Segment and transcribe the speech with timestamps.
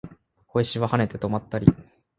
[0.47, 1.67] 小石は跳ねて止まったり